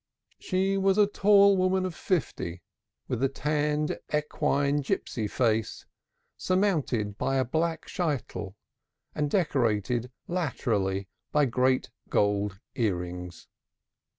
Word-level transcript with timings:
She 0.39 0.77
was 0.79 0.97
a 0.97 1.05
tall 1.05 1.55
woman 1.55 1.85
of 1.85 1.93
fifty, 1.93 2.63
with 3.07 3.21
a 3.21 3.29
tanned 3.29 3.99
equine 4.11 4.81
gypsy 4.81 5.29
face 5.29 5.85
surmounted 6.35 7.19
by 7.19 7.35
a 7.35 7.45
black 7.45 7.87
wig, 7.99 8.53
and 9.13 9.29
decorated 9.29 10.09
laterally 10.27 11.07
by 11.31 11.45
great 11.45 11.91
gold 12.09 12.59
earrings. 12.73 13.45